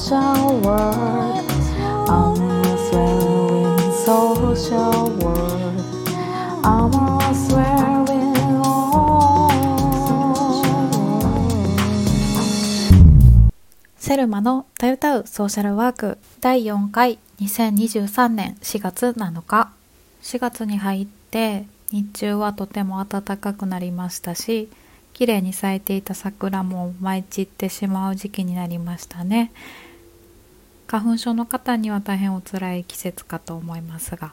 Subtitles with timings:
[0.00, 1.44] social world
[2.08, 6.08] I'm a swearing social world
[6.64, 8.32] I'm a swearing
[8.62, 9.50] on
[13.98, 19.70] セルマのたゆたうソーシャルワーク第4回2023年4月7日。
[20.22, 24.70] 4月に入って日中はとても暖かくなりましたし
[25.12, 29.52] 綺麗に咲いていた桜も舞い散ってしまう時期になりましたね。
[30.90, 34.32] 花粉症の方には大変お辛い季節かと思いますが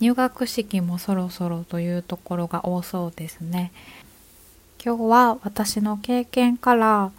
[0.00, 3.70] 入学式もそろそろというところが多そうですね。
[4.82, 7.10] 今日は私の経験から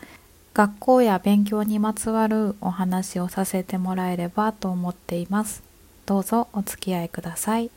[0.56, 5.64] 学校や勉強にまつわるお話をさせてもらえればと思っています。
[6.06, 7.70] どうぞお付き合いください。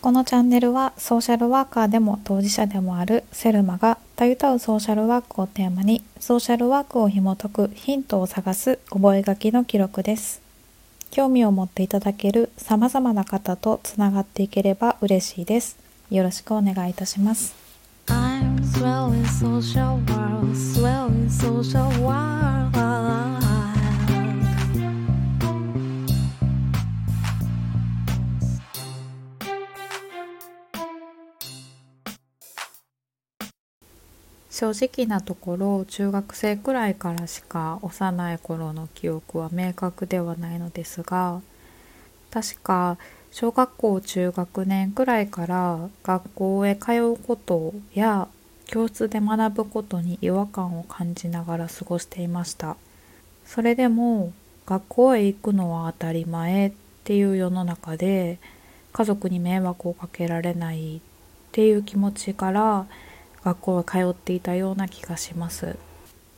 [0.00, 10.40] このチャンネルはソーシャルワーカーでも当事者でもあるセルマがたゆたうソーシャルワークをテーマにソーシャルワークを紐解くヒントを探す覚書の記録です。
[11.10, 15.76] 興味を持っていただける様々な方とつながっていければ嬉しいです。
[16.10, 17.54] よろしくお願いいたします。
[18.06, 22.83] I'm swelling social world, swelling social world.
[34.54, 41.42] 正直なところ中学生くらいからしか幼い頃の記憶は明確ではないのですが
[42.30, 42.96] 確か
[43.32, 48.28] 小学校中学年くらいから学校へ通うことや
[48.66, 52.76] 教室で学ぶことに違和感を感じながら過ごしていました。
[53.44, 54.32] それでも
[54.66, 58.38] 学校へ行くのは当たり前っていう世の中で
[58.92, 61.00] 家族に迷惑をかけられないっ
[61.50, 62.86] ていう気持ちから
[63.44, 65.76] 学校へ通っていたような気がします。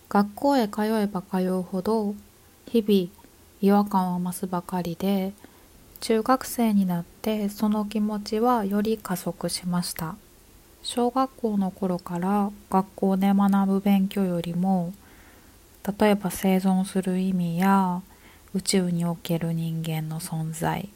[0.09, 2.15] 学校へ通えば通うほど
[2.69, 3.11] 日々
[3.61, 5.33] 違和感は増すばかりで
[6.01, 10.17] 中学生になってその気持ちはより加速しました。
[10.83, 14.93] 小学校の頃から学校で学ぶ勉強よりも
[15.99, 18.03] 例えば生存する意味や
[18.55, 20.89] 宇宙における人間の存在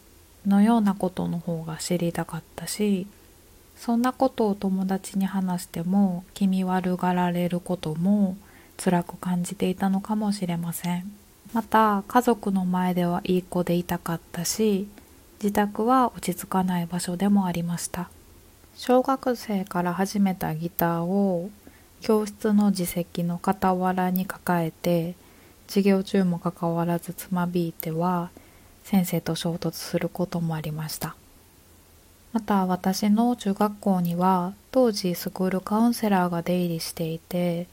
[0.46, 3.06] のようなことの方が知りたかったし
[3.80, 8.36] そんなことを友達に話しても気味悪がられることも
[8.76, 11.10] 辛く感じていたのかもしれません。
[11.54, 14.86] また家族の前ではいい子でいたかったし
[15.42, 18.10] 自宅は落ち着かない場所でもありました。
[18.76, 21.50] 小学生から始めたギターを
[22.02, 25.14] 教室の自席の傍らに抱えて
[25.68, 28.28] 授業中もかかわらずつまびいては
[28.84, 31.16] 先生と衝突することもありました。
[32.32, 37.66] また私の中学校には当時スクールカウンセラーが出入りしていて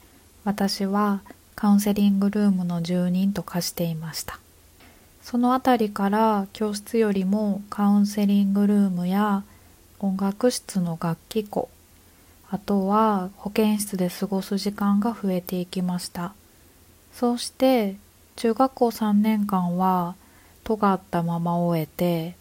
[0.44, 1.22] 私は
[1.56, 4.40] カウンセリングルームの住人と化していました。
[5.22, 9.44] その辺りから教室よりもカウンセリングルームや
[10.00, 11.70] 音楽室の楽器庫
[12.50, 16.34] あとは保健室で過ごす時間が増えていきました。
[17.12, 17.98] そうして
[18.38, 20.16] 中学校3年間は
[20.64, 22.36] 尖ったまま終えて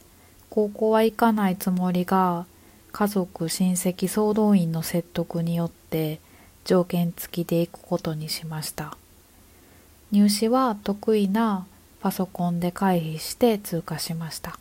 [0.51, 2.47] 高校は行かないつもりが
[2.93, 6.21] 家族親戚総動員の説得によって
[6.65, 8.97] 条件付きで行くことにしました
[10.11, 11.67] 入試は得意な
[12.01, 14.59] パソコンで回避して通過しました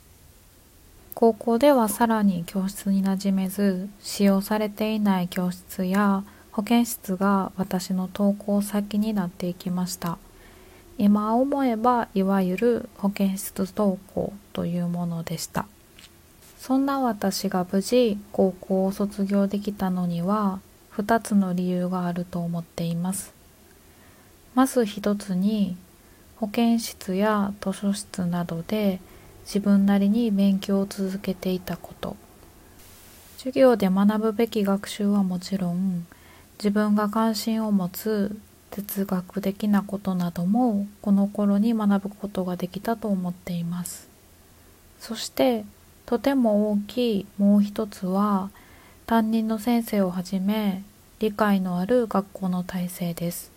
[1.14, 10.18] 高校ではさらに教室に馴染めず使用されていない教室や保健室が私の登校先になっていきました
[10.98, 15.68] 今思えばいわゆる保健室登校というものでした
[16.66, 20.62] そんな私が無事高校を卒業できたのには
[20.98, 23.36] 2つの理由があると思っています。
[24.56, 25.78] まず一つに
[26.38, 29.00] 保健室や図書室などで
[29.46, 32.16] 自分なりに勉強を続けていたこと
[33.38, 36.08] 授業で学ぶべき学習はもちろん
[36.58, 38.36] 自分が関心を持つ
[38.72, 44.10] 哲学的なことなどもこの頃に学ぶことができたと思っています
[45.00, 45.64] そして
[46.06, 48.52] とても大きいもう一つは
[49.06, 50.84] 担任の先生をはじめ
[51.20, 53.52] 理解のある学校の体制です。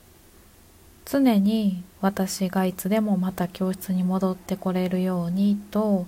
[1.05, 6.07] 常に私がいつでもまた教室に戻ってこれるようにと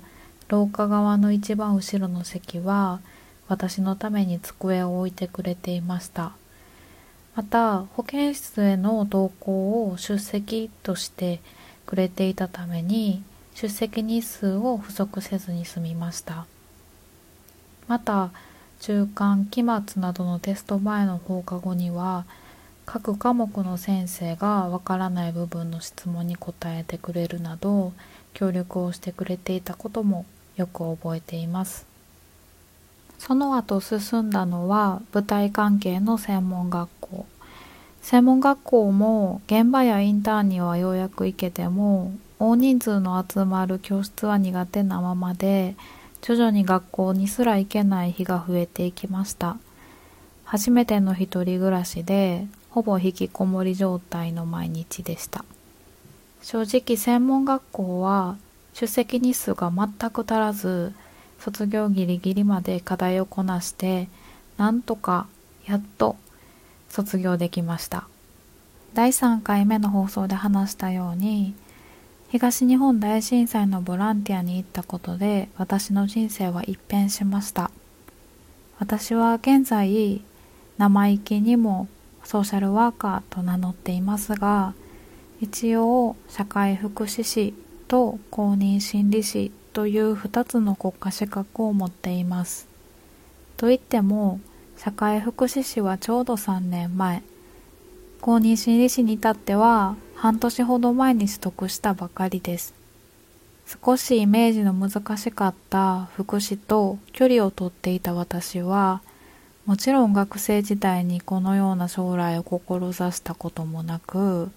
[0.48, 3.00] 廊下側の一番後ろの席は
[3.48, 6.32] 私のために机を置いてくれていました。
[7.34, 11.40] また保健室への登校を出席として
[11.86, 13.22] くれていたために
[13.60, 16.46] 出席日数を不足せずに済みました。
[17.88, 18.30] また
[18.80, 22.24] 中間期末などのテスト前の放課後には
[22.86, 27.92] 各科目の先生がわからない部分の質問に答えてくれるなど
[28.32, 30.24] 協力をしてくれていたことも
[30.56, 31.84] よく覚えています。
[33.18, 37.26] その後進んだのは舞台関係の専門学校。
[38.00, 45.76] 専門学校も現場やインターンにはようやく行けても大人数の集まる教室は苦手なままで
[46.22, 49.58] 徐々に学校にすら行けない日が増えていきました。
[50.44, 55.44] 初めての一人暮らしでほぼ引きこもり状態の毎日でした。
[56.40, 58.38] 正直専門学校は
[58.72, 60.94] 出席日数が全く足らず
[61.40, 64.08] 卒業ギリギリまで課題をこなして
[64.56, 65.26] なんとか
[65.66, 66.16] やっと
[66.88, 68.08] 卒業できました。
[68.94, 71.54] 第3回目の放送で話したように
[72.30, 77.72] 東日本大震災のボランティアに行ったことで私の人生は一変しました
[78.78, 80.22] 私は現在
[80.78, 81.88] 生意気にも
[82.22, 84.74] ソーシャルワーカーと名乗っていますが
[85.40, 87.52] 一応社会福祉士
[87.88, 92.68] と公認心理師という2つの国家資格を持っています。
[93.56, 94.40] といっても
[94.76, 97.22] 社会福祉士はちょうど3年前
[98.20, 102.74] 公認心理師に至っては半年ほど前に取得したばかりです。
[103.82, 109.00] 少しイメージの難しかった福祉と距離をとっていた私は
[109.64, 114.50] もちろん学生時代にこのような将来を志したこともなく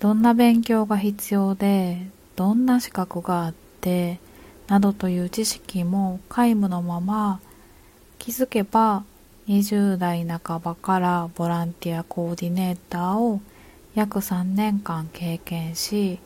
[0.00, 4.18] どんな勉強が必要でどんな資格があって
[4.66, 7.38] などという知識も皆無のまま
[8.18, 9.04] 気づけば
[9.46, 13.40] 20代半ばからボランティアコーディネーターを
[13.94, 16.18] 約3年間経験し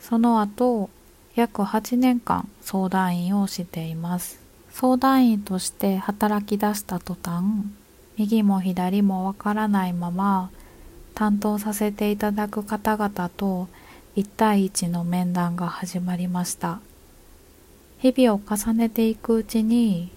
[0.00, 0.88] その後
[1.34, 4.40] 約8年間相談員をしています。
[4.70, 7.44] 相談員として働き出した途端
[8.16, 10.50] 右も左もわからないまま
[11.14, 13.68] 担当させていただく方々と
[14.16, 16.80] 1対1の面談が始まりました。
[17.98, 20.10] 日々を重ねていくうちに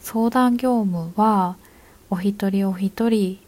[0.00, 1.56] 相談業務は
[2.10, 3.38] お一人お一人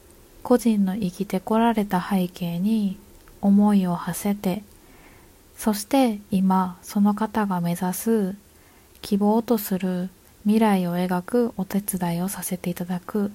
[0.42, 2.98] 個人の生きてこられた背景に
[3.40, 4.62] 思いを馳せて
[5.56, 8.36] そして今その方が目指す
[9.02, 10.10] 希望とする
[10.44, 13.30] 未来を描くお手伝いをさせていただく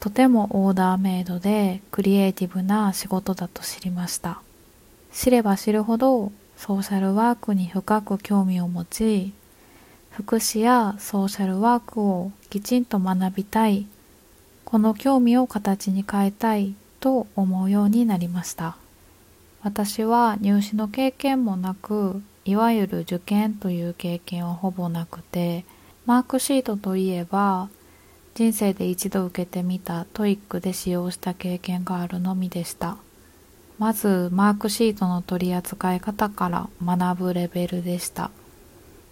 [0.00, 4.40] とてもオーダーメイドでクリエイティブな仕事だと知りました。
[5.14, 9.32] 知れば知るほどソーシャルワークに深く興味を持ち
[10.10, 13.86] 福祉やソーシャルワークをきちんと学びたい
[14.74, 18.76] この興味を形に変えたいと思うようになりました。
[19.62, 25.64] 私は入試の経験もなくいわゆる受験という経験はほぼなくて
[26.06, 27.68] マークシートといえば
[28.34, 32.96] 人生で一度受けてみた TOEIC で使用した経験があるのみでした。
[33.78, 38.32] まずマークシートの取り扱い方から学ぶレベルでした。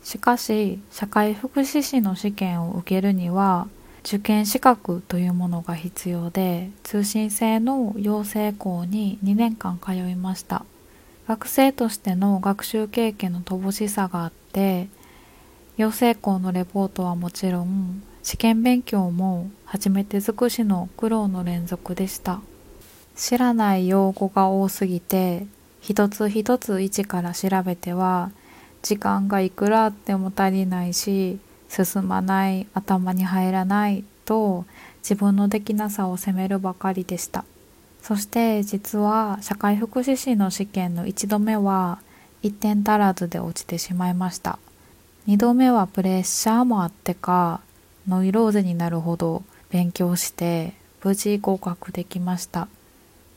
[0.02, 3.68] しかし社会福祉士の試験を受けるには
[4.04, 10.64] 受験資格というものが必要で通信制の養成校に2年間通いました。
[11.28, 14.88] 学生としての学習経験の乏しさがあって
[15.76, 22.40] 養成校のレポートはもちろん試験勉強も初めて尽くしの苦労の連続でした。
[23.14, 25.46] 知らない用語が多すぎて
[25.80, 28.30] 一つ一つ一から調べては
[28.82, 31.38] 時間がいくらあっても足りないし
[31.72, 34.66] 進まない頭に入らないと
[34.98, 37.44] 自分のできなさを責めるばかりでした。
[38.02, 41.98] そして実は社会福祉士の試験の1度目は
[42.42, 44.58] 1点足らずで落ちてしまいました。
[45.28, 47.60] 2度目はプレッシャーもあってか
[48.06, 52.68] ノイローゼになるほど勉強して無事合格できました。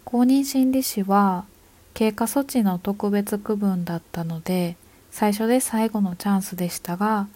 [0.03, 1.45] 公認心理師は
[1.93, 4.75] 経過措置の特別区分だったので
[5.11, 7.27] 最初で最後のチャンスでしたが、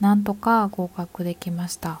[0.00, 2.00] なんとか合格できました。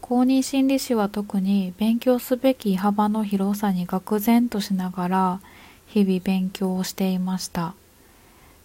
[0.00, 5.40] 公認心理師は特に勉強すべき幅の広さに愕然としながら
[5.86, 7.74] 日々勉強をしていました。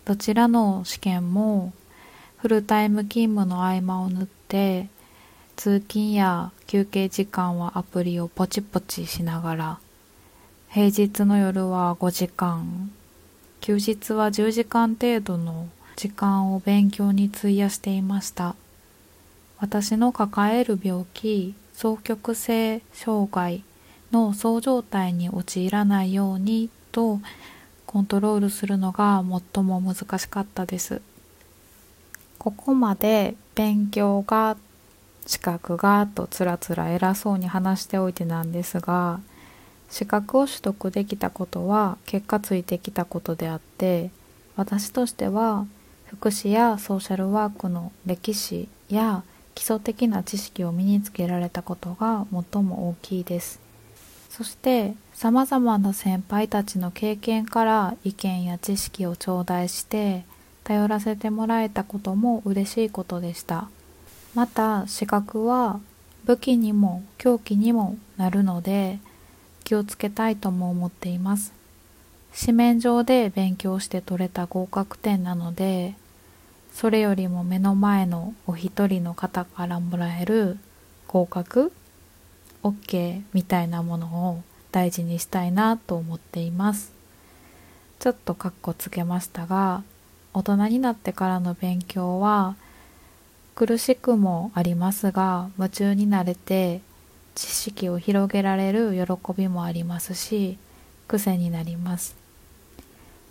[0.06, 1.72] どちらの試験も
[2.38, 4.88] フルタイム勤務の合間を縫って
[5.56, 9.80] 通勤や休憩時間はアプリをポチポチしながら
[10.70, 12.92] 平日の夜は5時間
[13.60, 15.68] 休日は10時間程度の
[16.00, 18.56] 時間を勉強に費やしていました。
[19.60, 23.66] 私の抱える病気双極性障害
[24.10, 27.20] のそう状態に陥らないようにと
[27.86, 29.22] コントロールするのが
[29.54, 31.02] 最も難しかったです。
[32.38, 34.56] ここまで勉強が
[35.26, 39.20] 資格がとつらつら偉そうに話しておいてなんですが
[39.90, 44.12] 資格を取得できたことは結果ついてきたことであって
[44.56, 45.66] 私としては
[46.10, 49.24] 福祉やソーシャルワークの歴史や
[49.54, 53.60] 基礎的な知識を身につけられたことが最も大きいです。
[54.30, 60.24] そしてさまざまな先輩たちの経験から意見や知識を頂戴して
[60.64, 63.70] 頼らせてもらえたことも嬉しいことでした。
[64.34, 65.80] また資格は
[66.26, 69.00] 武器にも凶器にもなるので
[69.64, 71.59] 気をつけたいとも思っています。
[72.38, 75.96] 紙面上で勉強して取れた合格点なので
[76.74, 80.58] それよりも目の前のお一人の方からもらえる
[81.08, 81.72] 合格
[82.64, 86.92] OK みたいなものを大事にしたいなと思っています。
[88.00, 89.84] ちょっとカッコつけましたが
[90.34, 92.56] 大人になってからの勉強は
[93.56, 96.82] 苦しくもありますが夢中になれて
[97.36, 100.58] 知識を広げられる喜びもありますし
[101.10, 102.16] 癖になります。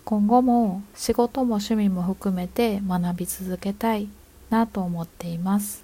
[0.05, 4.09] 今後も仕事も趣味も含めて学び続けたい
[4.49, 5.83] なと思っています。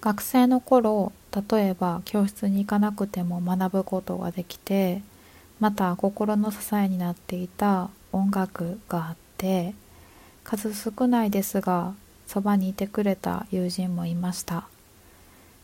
[0.00, 1.12] 学生の頃
[1.50, 5.02] 例えば教室に行かなくても学ぶことができて
[5.58, 9.74] また心の支えになっていた音楽があって
[10.44, 11.94] 数少ないですが
[12.26, 14.68] そばにいてくれた友人もいました。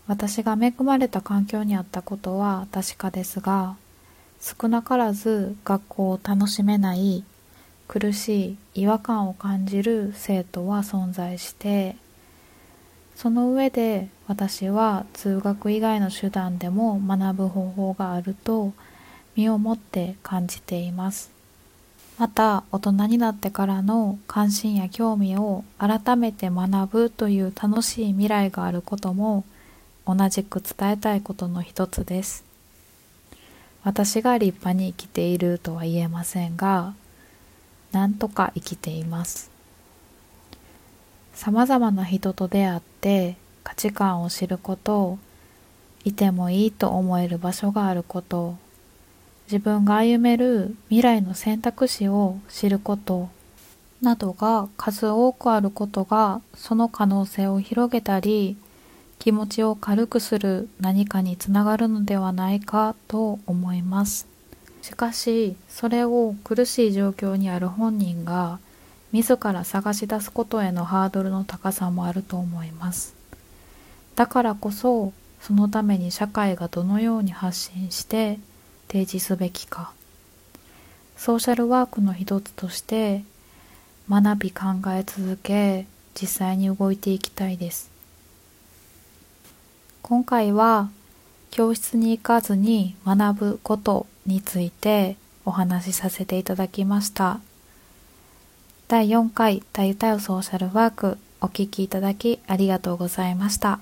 [0.08, 3.76] 私が恵まれた環境にあったことは確かですが
[4.42, 7.22] 少なからず学校を楽しめない
[7.86, 11.96] 苦しい違和感を感じる生徒は存在して
[13.14, 18.72] その上で私は通学以外の手段でも学ぶ方法があると
[19.36, 21.30] 身をもって感じています。
[22.18, 29.44] また大人になってからの関心や興味を改めて学ぶという楽しい未来があることも
[30.06, 32.51] 同じく伝えたいことの一つです。
[33.84, 36.94] 私が立派に生きているとは言えませんが、
[37.90, 39.50] なんとか生きています。
[41.34, 45.18] 様々な人と出会って価値観を知ること、
[46.04, 48.56] いてもいいと思える場所があること、
[49.46, 53.28] 自分が歩める未来の選択肢を知ること
[54.00, 58.56] などが数多くあることがその可能性を広げたり
[59.22, 64.26] 気持ちを軽くする何かにつながるのではないかと思います。
[64.82, 68.58] しかしそれを苦しい状況にある本人が
[69.12, 73.14] 自ら探し出すことへのハードルの高さもあると思います。
[74.16, 78.40] だからこそそのために社会がどのように発信して
[78.88, 79.92] 提示すべきか。
[81.16, 83.22] ソーシャルワークの一つとして
[84.10, 85.86] 学び考え続け
[86.20, 87.91] 実際に動いていきたいです。
[90.02, 90.90] 今回は
[91.50, 97.40] 教室に行かずに学ぶことについてお話しさせていただきました。
[98.88, 103.80] 第4回たゆたよソーシャルワークお聴きいただきありがとうございました。